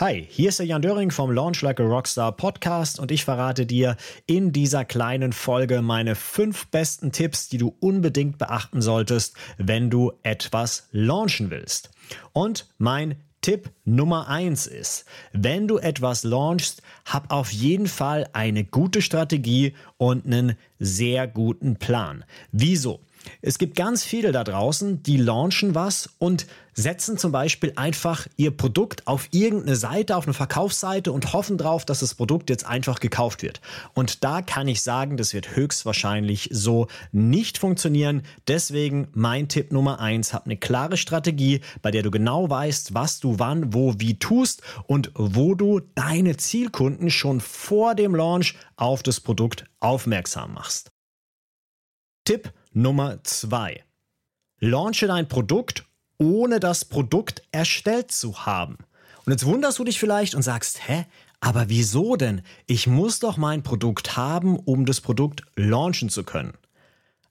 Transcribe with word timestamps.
Hi, 0.00 0.26
hier 0.30 0.48
ist 0.48 0.58
der 0.58 0.64
Jan 0.64 0.80
Döring 0.80 1.10
vom 1.10 1.30
Launch 1.30 1.60
Like 1.60 1.78
a 1.78 1.82
Rockstar 1.82 2.32
Podcast 2.32 2.98
und 2.98 3.10
ich 3.10 3.26
verrate 3.26 3.66
dir 3.66 3.98
in 4.24 4.50
dieser 4.50 4.86
kleinen 4.86 5.34
Folge 5.34 5.82
meine 5.82 6.14
fünf 6.14 6.68
besten 6.68 7.12
Tipps, 7.12 7.50
die 7.50 7.58
du 7.58 7.76
unbedingt 7.80 8.38
beachten 8.38 8.80
solltest, 8.80 9.36
wenn 9.58 9.90
du 9.90 10.14
etwas 10.22 10.88
launchen 10.90 11.50
willst. 11.50 11.90
Und 12.32 12.66
mein 12.78 13.16
Tipp 13.42 13.68
Nummer 13.84 14.28
eins 14.28 14.66
ist, 14.66 15.04
wenn 15.34 15.68
du 15.68 15.76
etwas 15.76 16.24
launchst, 16.24 16.80
hab 17.04 17.30
auf 17.30 17.52
jeden 17.52 17.86
Fall 17.86 18.26
eine 18.32 18.64
gute 18.64 19.02
Strategie 19.02 19.74
und 19.98 20.24
einen 20.24 20.56
sehr 20.78 21.28
guten 21.28 21.76
Plan. 21.76 22.24
Wieso? 22.52 23.00
Es 23.42 23.58
gibt 23.58 23.76
ganz 23.76 24.04
viele 24.04 24.32
da 24.32 24.44
draußen, 24.44 25.02
die 25.02 25.16
launchen 25.16 25.74
was 25.74 26.10
und 26.18 26.46
setzen 26.74 27.18
zum 27.18 27.32
Beispiel 27.32 27.72
einfach 27.76 28.26
ihr 28.36 28.50
Produkt 28.50 29.06
auf 29.06 29.28
irgendeine 29.32 29.76
Seite, 29.76 30.16
auf 30.16 30.24
eine 30.24 30.34
Verkaufsseite 30.34 31.12
und 31.12 31.32
hoffen 31.32 31.58
drauf, 31.58 31.84
dass 31.84 32.00
das 32.00 32.14
Produkt 32.14 32.48
jetzt 32.48 32.64
einfach 32.64 33.00
gekauft 33.00 33.42
wird. 33.42 33.60
Und 33.94 34.24
da 34.24 34.42
kann 34.42 34.68
ich 34.68 34.82
sagen, 34.82 35.16
das 35.16 35.34
wird 35.34 35.56
höchstwahrscheinlich 35.56 36.48
so 36.52 36.86
nicht 37.12 37.58
funktionieren. 37.58 38.22
Deswegen 38.48 39.08
mein 39.12 39.48
Tipp 39.48 39.72
Nummer 39.72 40.00
eins: 40.00 40.32
hab 40.32 40.46
eine 40.46 40.56
klare 40.56 40.96
Strategie, 40.96 41.60
bei 41.82 41.90
der 41.90 42.02
du 42.02 42.10
genau 42.10 42.48
weißt, 42.48 42.94
was 42.94 43.20
du 43.20 43.38
wann, 43.38 43.74
wo, 43.74 43.94
wie 43.98 44.18
tust 44.18 44.62
und 44.86 45.10
wo 45.14 45.54
du 45.54 45.80
deine 45.94 46.36
Zielkunden 46.36 47.10
schon 47.10 47.40
vor 47.40 47.94
dem 47.94 48.14
Launch 48.14 48.54
auf 48.76 49.02
das 49.02 49.20
Produkt 49.20 49.64
aufmerksam 49.80 50.54
machst. 50.54 50.90
Tipp 52.24 52.52
Nummer 52.72 53.22
zwei: 53.24 53.84
Launche 54.58 55.06
dein 55.06 55.28
Produkt, 55.28 55.84
ohne 56.18 56.60
das 56.60 56.84
Produkt 56.84 57.42
erstellt 57.52 58.12
zu 58.12 58.46
haben. 58.46 58.78
Und 59.24 59.32
jetzt 59.32 59.46
wunderst 59.46 59.78
du 59.78 59.84
dich 59.84 59.98
vielleicht 59.98 60.34
und 60.34 60.42
sagst, 60.42 60.88
hä? 60.88 61.06
Aber 61.40 61.68
wieso 61.68 62.16
denn? 62.16 62.42
Ich 62.66 62.86
muss 62.86 63.18
doch 63.18 63.38
mein 63.38 63.62
Produkt 63.62 64.16
haben, 64.16 64.58
um 64.58 64.84
das 64.84 65.00
Produkt 65.00 65.42
launchen 65.56 66.10
zu 66.10 66.22
können. 66.22 66.52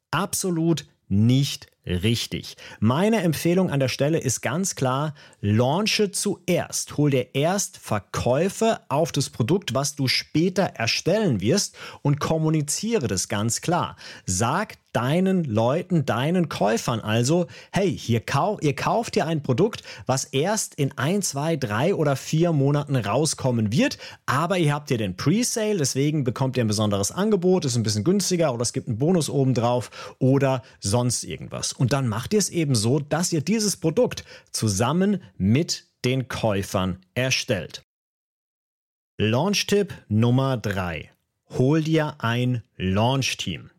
Absolut 0.10 0.88
nicht 1.08 1.68
richtig. 1.86 2.56
Meine 2.80 3.22
Empfehlung 3.22 3.70
an 3.70 3.80
der 3.80 3.88
Stelle 3.88 4.20
ist 4.20 4.42
ganz 4.42 4.76
klar, 4.76 5.14
launche 5.42 6.12
zuerst. 6.12 6.98
Hol 6.98 7.12
dir 7.12 7.34
erst 7.34 7.78
Verkäufe 7.78 8.80
auf 8.90 9.12
das 9.12 9.30
Produkt, 9.30 9.74
was 9.74 9.96
du 9.96 10.08
später 10.08 10.64
erstellen 10.64 11.42
wirst 11.42 11.76
und 12.02 12.20
kommuniziere 12.20 13.08
das 13.08 13.28
ganz 13.28 13.62
klar. 13.62 13.96
Sag 14.26 14.78
deinen 14.94 15.44
Leuten, 15.44 16.06
deinen 16.06 16.50
Käufern 16.50 17.00
also, 17.00 17.46
hey, 17.72 17.96
hier 17.96 18.22
kau 18.22 18.58
ihr 18.60 18.76
kauft 18.76 19.14
hier 19.14 19.28
ein 19.28 19.44
Produkt, 19.44 19.84
was 20.08 20.26
erst 20.26 20.76
in 20.76 20.98
ein, 20.98 21.22
zwei, 21.22 21.58
drei 21.58 21.94
oder 21.94 22.16
vier 22.16 22.54
Monaten 22.54 22.96
rauskommen 22.96 23.72
wird, 23.72 24.00
aber 24.26 24.58
ihr 24.58 24.74
habt 24.74 24.90
hier 24.90 24.98
den 24.98 25.16
Presale, 25.16 25.78
deswegen 25.78 26.24
bekommt 26.24 26.58
ihr 26.58 26.64
ein 26.64 26.68
besonderes 26.68 27.12
Angebot, 27.12 27.66
ist 27.66 27.76
ein 27.76 27.84
bisschen 27.84 28.04
günstiger 28.04 28.54
oder 28.54 28.64
es 28.64 28.74
gibt 28.74 28.88
einen 28.88 28.98
Bonus 28.98 29.30
obendrauf 29.30 29.92
oder 30.18 30.64
sonst 30.80 31.24
irgendwas. 31.24 31.69
Und 31.74 31.94
dann 31.94 32.08
macht 32.08 32.34
ihr 32.34 32.40
es 32.40 32.50
eben 32.50 32.76
so, 32.76 33.00
dass 33.00 33.32
ihr 33.32 33.42
dieses 33.42 33.78
Produkt 33.78 34.24
zusammen 34.52 35.22
mit 35.38 35.86
den 36.06 36.28
Käufern 36.28 37.00
erstellt. 37.14 37.84
Launch-Tipp 39.18 39.94
Nummer 40.08 40.58
drei: 40.58 41.12
Hol 41.50 41.82
dir 41.84 42.16
ein 42.20 42.64
Launch-Team. 42.78 43.70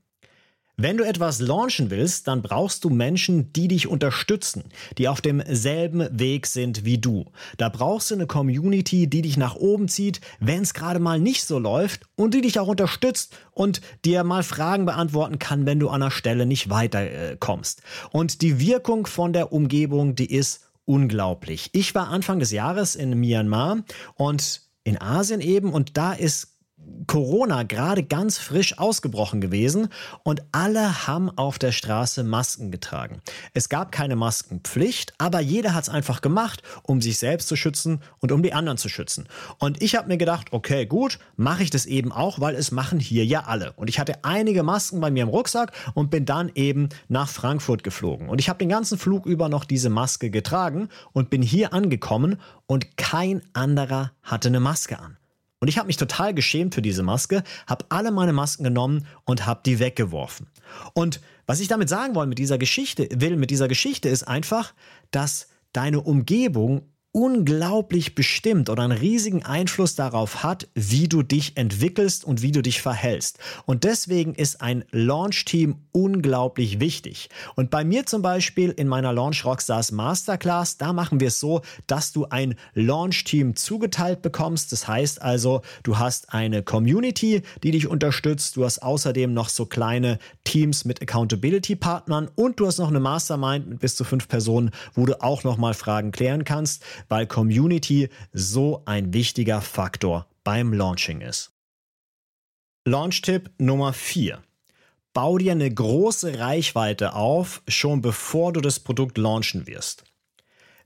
Wenn 0.83 0.97
du 0.97 1.05
etwas 1.05 1.41
launchen 1.41 1.91
willst, 1.91 2.27
dann 2.27 2.41
brauchst 2.41 2.85
du 2.85 2.89
Menschen, 2.89 3.53
die 3.53 3.69
dich 3.69 3.87
unterstützen, 3.87 4.65
die 4.97 5.09
auf 5.09 5.21
demselben 5.21 6.09
Weg 6.11 6.47
sind 6.47 6.87
wie 6.87 6.97
du. 6.97 7.27
Da 7.59 7.69
brauchst 7.69 8.11
du 8.11 8.15
eine 8.15 8.27
Community, 8.27 9.07
die 9.07 9.21
dich 9.21 9.37
nach 9.37 9.57
oben 9.57 9.89
zieht, 9.89 10.23
wenn 10.39 10.63
es 10.63 10.73
gerade 10.73 10.99
mal 10.99 11.21
nicht 11.21 11.45
so 11.45 11.59
läuft 11.59 12.05
und 12.17 12.33
die 12.33 12.41
dich 12.41 12.59
auch 12.59 12.67
unterstützt 12.67 13.37
und 13.53 13.83
dir 14.07 14.25
mal 14.25 14.43
Fragen 14.43 14.87
beantworten 14.87 15.39
kann, 15.39 15.67
wenn 15.67 15.81
du 15.81 15.91
an 15.91 16.01
der 16.01 16.11
Stelle 16.11 16.47
nicht 16.47 16.71
weiterkommst. 16.71 17.81
Äh, 17.81 18.17
und 18.17 18.41
die 18.41 18.59
Wirkung 18.59 19.07
von 19.07 19.35
der 19.35 19.53
Umgebung, 19.53 20.15
die 20.15 20.33
ist 20.33 20.63
unglaublich. 20.87 21.69
Ich 21.75 21.95
war 21.95 22.09
Anfang 22.09 22.39
des 22.39 22.53
Jahres 22.53 22.95
in 22.95 23.21
Myanmar 23.21 23.85
und 24.15 24.63
in 24.85 24.99
Asien 24.99 25.43
eben 25.43 25.75
und 25.75 25.99
da 25.99 26.15
ist 26.15 26.57
Corona 27.11 27.65
gerade 27.65 28.05
ganz 28.05 28.39
frisch 28.39 28.79
ausgebrochen 28.79 29.41
gewesen 29.41 29.89
und 30.23 30.43
alle 30.53 31.09
haben 31.09 31.29
auf 31.37 31.59
der 31.59 31.73
Straße 31.73 32.23
Masken 32.23 32.71
getragen. 32.71 33.21
Es 33.53 33.69
gab 33.69 33.91
keine 33.91 34.15
Maskenpflicht, 34.15 35.15
aber 35.19 35.41
jeder 35.41 35.75
hat 35.75 35.83
es 35.83 35.89
einfach 35.89 36.21
gemacht, 36.21 36.63
um 36.85 37.01
sich 37.01 37.19
selbst 37.19 37.49
zu 37.49 37.57
schützen 37.57 38.01
und 38.21 38.31
um 38.31 38.45
die 38.45 38.53
anderen 38.53 38.79
zu 38.79 38.89
schützen. 38.89 39.27
Und 39.59 39.83
ich 39.83 39.97
habe 39.97 40.07
mir 40.07 40.19
gedacht, 40.19 40.53
okay, 40.53 40.87
gut, 40.87 41.19
mache 41.37 41.65
ich 41.65 41.71
das 41.71 41.85
eben 41.85 42.13
auch, 42.13 42.41
weil 42.41 42.55
es 42.55 42.71
machen 42.71 43.01
hier 43.01 43.25
ja 43.25 43.41
alle. 43.41 43.73
Und 43.73 43.91
ich 43.91 43.99
hatte 43.99 44.25
einige 44.25 44.63
Masken 44.63 45.01
bei 45.01 45.11
mir 45.11 45.25
im 45.25 45.31
Rucksack 45.31 45.73
und 45.95 46.11
bin 46.11 46.27
dann 46.27 46.53
eben 46.55 46.91
nach 47.09 47.29
Frankfurt 47.29 47.83
geflogen. 47.83 48.29
Und 48.29 48.41
ich 48.41 48.49
habe 48.49 48.61
den 48.61 48.69
ganzen 48.69 48.99
Flug 48.99 49.27
über 49.27 49.49
noch 49.49 49.65
diese 49.65 49.91
Maske 49.91 50.31
getragen 50.31 50.89
und 51.13 51.29
bin 51.29 51.43
hier 51.43 51.73
angekommen 51.73 52.41
und 52.67 52.97
kein 52.97 53.43
anderer 53.53 54.13
hatte 54.23 54.47
eine 54.47 54.61
Maske 54.61 54.99
an. 55.01 55.17
Und 55.61 55.69
ich 55.69 55.77
habe 55.77 55.87
mich 55.87 55.99
total 55.99 56.35
geschämt 56.35 56.75
für 56.75 56.83
diese 56.83 57.03
Maske, 57.03 57.45
habe 57.67 57.85
alle 57.91 58.11
meine 58.11 58.33
Masken 58.33 58.65
genommen 58.65 59.07
und 59.25 59.47
habe 59.47 59.61
die 59.65 59.79
weggeworfen. 59.79 60.47
Und 60.95 61.21
was 61.47 61.61
ich 61.61 61.69
damit 61.69 61.89
sagen 61.89 62.15
wollen 62.15 62.31
mit 62.31 62.39
dieser 62.39 62.57
Geschichte, 62.59 63.09
will 63.15 63.37
mit 63.37 63.51
dieser 63.51 63.69
Geschichte 63.69 64.09
ist 64.09 64.23
einfach, 64.25 64.73
dass 65.11 65.49
deine 65.73 66.01
Umgebung 66.01 66.89
unglaublich 67.13 68.15
bestimmt 68.15 68.71
oder 68.71 68.85
einen 68.85 68.97
riesigen 68.97 69.45
Einfluss 69.45 69.97
darauf 69.97 70.45
hat, 70.45 70.69
wie 70.75 71.09
du 71.09 71.25
dich 71.25 71.57
entwickelst 71.57 72.25
und 72.25 72.41
wie 72.41 72.53
du 72.53 72.63
dich 72.63 72.81
verhältst. 72.81 73.39
Und 73.67 73.83
deswegen 73.83 74.35
ist 74.35 74.61
ein 74.61 74.85
Launch-Team 74.93 75.77
unglaublich 75.91 76.79
wichtig. 76.79 77.29
Und 77.57 77.71
bei 77.71 77.83
mir 77.85 78.07
zum 78.07 78.23
Beispiel 78.23 78.71
in 78.71 78.87
meiner 78.87 79.13
Launch 79.13 79.45
Rockstars 79.45 79.91
Masterclass, 79.91 80.79
da 80.79 80.93
machen 80.93 81.19
wir 81.19 81.29
es 81.29 81.41
so, 81.41 81.63
dass 81.89 82.13
du 82.13 82.27
ein 82.27 82.55
Launch-Team 82.75 83.57
zugeteilt 83.57 84.23
bekommst. 84.23 84.71
Das 84.71 84.87
heißt 84.87 85.21
also, 85.21 85.63
du 85.83 85.99
hast 85.99 86.33
eine 86.33 86.63
Community, 86.63 87.43
die 87.65 87.73
dich 87.73 87.89
unterstützt. 87.89 88.57
Du 88.57 88.65
hast 88.65 88.85
außerdem 88.85 89.35
noch 89.35 89.49
so 89.49 89.67
kleine 89.67 90.21
Teams 90.45 90.85
mit 90.85 91.03
Accountability-Partnern 91.03 92.31
und 92.37 92.61
du 92.61 92.69
hast 92.69 92.79
noch 92.79 92.89
eine 92.89 93.01
Mastermind 93.01 93.67
mit 93.67 93.81
bis 93.81 93.97
zu 93.97 94.05
fünf 94.05 94.29
Personen, 94.29 94.71
wo 94.95 95.07
du 95.07 95.21
auch 95.21 95.43
noch 95.43 95.57
mal 95.57 95.75
Fragen 95.75 96.13
klären 96.13 96.45
kannst 96.45 96.85
weil 97.09 97.27
Community 97.27 98.09
so 98.33 98.83
ein 98.87 99.13
wichtiger 99.13 99.61
Faktor 99.61 100.27
beim 100.45 100.73
Launching 100.73 101.21
ist. 101.21 101.53
Launch-Tipp 102.87 103.51
Nummer 103.59 103.93
4. 103.93 104.43
Bau 105.13 105.39
dir 105.39 105.53
eine 105.53 105.73
große 105.73 106.39
Reichweite 106.39 107.15
auf, 107.15 107.63
schon 107.69 108.01
bevor 108.01 108.53
du 108.53 108.61
das 108.61 108.79
Produkt 108.79 109.19
launchen 109.19 109.67
wirst. 109.67 110.05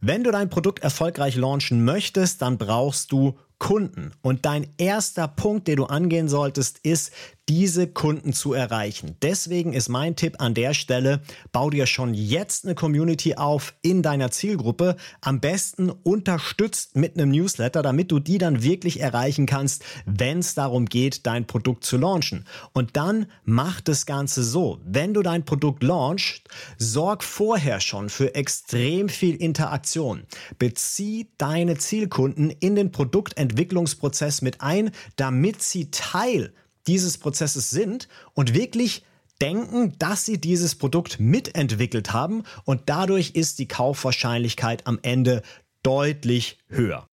Wenn 0.00 0.24
du 0.24 0.30
dein 0.30 0.50
Produkt 0.50 0.80
erfolgreich 0.80 1.36
launchen 1.36 1.84
möchtest, 1.84 2.42
dann 2.42 2.58
brauchst 2.58 3.12
du 3.12 3.38
Kunden. 3.58 4.12
Und 4.20 4.44
dein 4.44 4.66
erster 4.76 5.28
Punkt, 5.28 5.68
den 5.68 5.76
du 5.76 5.84
angehen 5.86 6.28
solltest, 6.28 6.78
ist, 6.82 7.12
diese 7.48 7.86
Kunden 7.86 8.32
zu 8.32 8.54
erreichen. 8.54 9.16
Deswegen 9.22 9.72
ist 9.72 9.88
mein 9.88 10.16
Tipp 10.16 10.36
an 10.38 10.54
der 10.54 10.72
Stelle, 10.72 11.20
bau 11.52 11.70
dir 11.70 11.86
schon 11.86 12.14
jetzt 12.14 12.64
eine 12.64 12.74
Community 12.74 13.34
auf 13.34 13.74
in 13.82 14.02
deiner 14.02 14.30
Zielgruppe, 14.30 14.96
am 15.20 15.40
besten 15.40 15.90
unterstützt 15.90 16.96
mit 16.96 17.16
einem 17.16 17.30
Newsletter, 17.30 17.82
damit 17.82 18.10
du 18.10 18.18
die 18.18 18.38
dann 18.38 18.62
wirklich 18.62 19.00
erreichen 19.00 19.46
kannst, 19.46 19.84
wenn 20.06 20.38
es 20.38 20.54
darum 20.54 20.86
geht, 20.86 21.26
dein 21.26 21.46
Produkt 21.46 21.84
zu 21.84 21.98
launchen. 21.98 22.46
Und 22.72 22.96
dann 22.96 23.26
mach 23.44 23.80
das 23.80 24.06
Ganze 24.06 24.42
so, 24.42 24.80
wenn 24.84 25.12
du 25.12 25.22
dein 25.22 25.44
Produkt 25.44 25.82
launchst, 25.82 26.48
sorg 26.78 27.22
vorher 27.22 27.80
schon 27.80 28.08
für 28.08 28.34
extrem 28.34 29.08
viel 29.08 29.36
Interaktion. 29.36 30.22
Bezieh 30.58 31.28
deine 31.36 31.76
Zielkunden 31.76 32.50
in 32.50 32.74
den 32.74 32.90
Produktentwicklungsprozess 32.90 34.40
mit 34.40 34.60
ein, 34.62 34.90
damit 35.16 35.62
sie 35.62 35.90
Teil 35.90 36.52
dieses 36.86 37.18
Prozesses 37.18 37.70
sind 37.70 38.08
und 38.34 38.54
wirklich 38.54 39.04
denken, 39.40 39.94
dass 39.98 40.24
sie 40.24 40.40
dieses 40.40 40.74
Produkt 40.74 41.18
mitentwickelt 41.18 42.12
haben 42.12 42.44
und 42.64 42.82
dadurch 42.86 43.30
ist 43.30 43.58
die 43.58 43.68
Kaufwahrscheinlichkeit 43.68 44.86
am 44.86 44.98
Ende 45.02 45.42
deutlich 45.82 46.58
höher. 46.68 47.06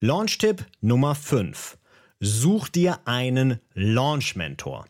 Launch-Tipp 0.00 0.66
Nummer 0.80 1.14
5. 1.14 1.78
Such 2.20 2.68
dir 2.68 3.00
einen 3.06 3.60
Launch-Mentor. 3.74 4.86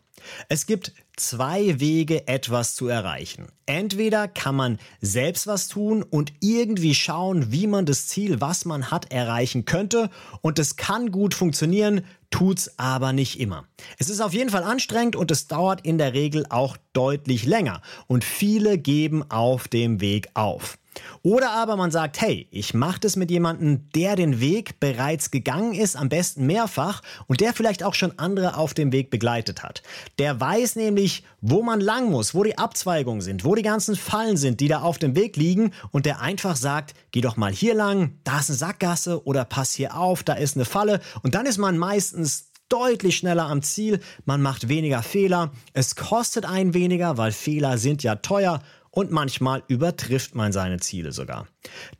Es 0.49 0.65
gibt 0.65 0.93
zwei 1.15 1.79
Wege, 1.79 2.27
etwas 2.27 2.75
zu 2.75 2.87
erreichen. 2.87 3.47
Entweder 3.65 4.27
kann 4.27 4.55
man 4.55 4.79
selbst 5.01 5.47
was 5.47 5.67
tun 5.67 6.03
und 6.03 6.33
irgendwie 6.39 6.95
schauen, 6.95 7.51
wie 7.51 7.67
man 7.67 7.85
das 7.85 8.07
Ziel, 8.07 8.41
was 8.41 8.65
man 8.65 8.89
hat, 8.89 9.11
erreichen 9.11 9.65
könnte. 9.65 10.09
Und 10.41 10.59
es 10.59 10.75
kann 10.75 11.11
gut 11.11 11.33
funktionieren, 11.33 12.05
tut's 12.33 12.71
aber 12.77 13.13
nicht 13.13 13.39
immer. 13.39 13.65
Es 13.99 14.09
ist 14.09 14.19
auf 14.19 14.33
jeden 14.33 14.49
Fall 14.49 14.63
anstrengend 14.63 15.15
und 15.15 15.29
es 15.29 15.45
dauert 15.45 15.85
in 15.85 15.99
der 15.99 16.13
Regel 16.13 16.47
auch 16.49 16.77
deutlich 16.91 17.45
länger. 17.45 17.83
Und 18.07 18.23
viele 18.23 18.79
geben 18.79 19.23
auf 19.29 19.67
dem 19.67 20.01
Weg 20.01 20.29
auf. 20.33 20.79
Oder 21.21 21.51
aber 21.51 21.75
man 21.75 21.91
sagt, 21.91 22.21
hey, 22.21 22.47
ich 22.51 22.73
mache 22.73 22.99
das 22.99 23.15
mit 23.15 23.31
jemandem, 23.31 23.89
der 23.91 24.15
den 24.15 24.39
Weg 24.39 24.79
bereits 24.79 25.31
gegangen 25.31 25.73
ist, 25.73 25.95
am 25.95 26.09
besten 26.09 26.45
mehrfach 26.45 27.01
und 27.27 27.41
der 27.41 27.53
vielleicht 27.53 27.83
auch 27.83 27.93
schon 27.93 28.17
andere 28.19 28.57
auf 28.57 28.73
dem 28.73 28.91
Weg 28.91 29.09
begleitet 29.09 29.63
hat. 29.63 29.83
Der 30.19 30.39
weiß 30.39 30.75
nämlich, 30.75 31.23
wo 31.41 31.61
man 31.61 31.81
lang 31.81 32.09
muss, 32.09 32.33
wo 32.35 32.43
die 32.43 32.57
Abzweigungen 32.57 33.21
sind, 33.21 33.45
wo 33.45 33.55
die 33.55 33.61
ganzen 33.61 33.95
Fallen 33.95 34.37
sind, 34.37 34.59
die 34.59 34.67
da 34.67 34.81
auf 34.81 34.97
dem 34.97 35.15
Weg 35.15 35.37
liegen 35.37 35.71
und 35.91 36.05
der 36.05 36.21
einfach 36.21 36.55
sagt, 36.55 36.93
geh 37.11 37.21
doch 37.21 37.37
mal 37.37 37.51
hier 37.51 37.75
lang, 37.75 38.17
da 38.23 38.39
ist 38.39 38.49
eine 38.49 38.57
Sackgasse 38.57 39.25
oder 39.25 39.45
pass 39.45 39.73
hier 39.73 39.97
auf, 39.97 40.23
da 40.23 40.33
ist 40.33 40.55
eine 40.55 40.65
Falle. 40.65 40.99
Und 41.21 41.35
dann 41.35 41.45
ist 41.45 41.57
man 41.57 41.77
meistens 41.77 42.51
deutlich 42.69 43.17
schneller 43.17 43.45
am 43.45 43.61
Ziel, 43.61 43.99
man 44.25 44.41
macht 44.41 44.67
weniger 44.67 45.03
Fehler, 45.03 45.51
es 45.73 45.95
kostet 45.95 46.45
einen 46.45 46.73
weniger, 46.73 47.17
weil 47.17 47.31
Fehler 47.31 47.77
sind 47.77 48.01
ja 48.01 48.15
teuer 48.15 48.61
und 48.93 49.11
manchmal 49.11 49.63
übertrifft 49.67 50.35
man 50.35 50.51
seine 50.51 50.79
Ziele 50.79 51.11
sogar. 51.11 51.47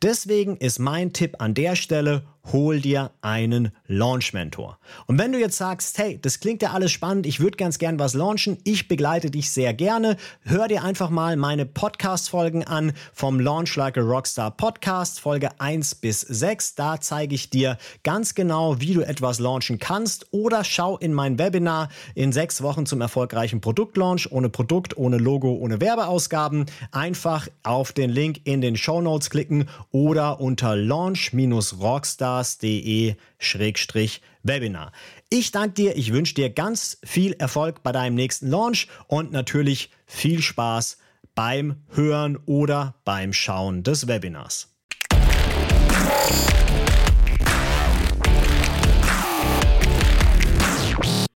Deswegen 0.02 0.56
ist 0.56 0.78
mein 0.78 1.12
Tipp 1.12 1.36
an 1.38 1.54
der 1.54 1.76
Stelle, 1.76 2.24
hol 2.52 2.80
dir 2.80 3.10
einen 3.22 3.72
Launch-Mentor. 3.86 4.78
Und 5.06 5.18
wenn 5.18 5.32
du 5.32 5.38
jetzt 5.38 5.56
sagst, 5.56 5.96
hey, 5.98 6.18
das 6.20 6.40
klingt 6.40 6.62
ja 6.62 6.72
alles 6.72 6.92
spannend, 6.92 7.26
ich 7.26 7.40
würde 7.40 7.56
ganz 7.56 7.78
gern 7.78 7.98
was 7.98 8.14
launchen, 8.14 8.58
ich 8.64 8.86
begleite 8.86 9.30
dich 9.30 9.50
sehr 9.50 9.72
gerne, 9.72 10.16
hör 10.42 10.68
dir 10.68 10.84
einfach 10.84 11.10
mal 11.10 11.36
meine 11.36 11.64
Podcast-Folgen 11.64 12.64
an 12.64 12.92
vom 13.12 13.40
Launch 13.40 13.74
Like 13.76 13.96
a 13.96 14.02
Rockstar 14.02 14.50
Podcast, 14.50 15.20
Folge 15.20 15.48
1 15.58 15.96
bis 15.96 16.20
6. 16.20 16.74
Da 16.74 17.00
zeige 17.00 17.34
ich 17.34 17.50
dir 17.50 17.78
ganz 18.02 18.34
genau, 18.34 18.80
wie 18.80 18.92
du 18.92 19.00
etwas 19.00 19.38
launchen 19.38 19.78
kannst 19.78 20.26
oder 20.30 20.64
schau 20.64 20.98
in 20.98 21.14
mein 21.14 21.38
Webinar 21.38 21.88
in 22.14 22.32
sechs 22.32 22.62
Wochen 22.62 22.84
zum 22.84 23.00
erfolgreichen 23.00 23.60
Produktlaunch, 23.60 24.30
ohne 24.30 24.50
Produkt, 24.50 24.96
ohne 24.96 25.16
Logo, 25.16 25.54
ohne 25.54 25.80
Werbeausgaben. 25.80 26.66
Einfach 26.92 27.48
auf 27.62 27.92
den 27.92 28.10
Link 28.10 28.40
in 28.44 28.60
den 28.60 28.76
Show 28.76 29.00
Notes 29.00 29.30
klicken 29.30 29.53
oder 29.90 30.40
unter 30.40 30.76
launch-rockstar 30.76 32.34
podcast.de-webinar. 32.34 34.92
Ich 35.30 35.50
danke 35.50 35.74
dir, 35.74 35.96
ich 35.96 36.12
wünsche 36.12 36.34
dir 36.34 36.50
ganz 36.50 36.98
viel 37.04 37.32
Erfolg 37.34 37.82
bei 37.82 37.92
deinem 37.92 38.14
nächsten 38.14 38.50
Launch 38.50 38.88
und 39.06 39.32
natürlich 39.32 39.90
viel 40.06 40.42
Spaß 40.42 40.98
beim 41.34 41.76
Hören 41.88 42.38
oder 42.46 42.94
beim 43.04 43.32
Schauen 43.32 43.82
des 43.82 44.06
Webinars. 44.06 44.68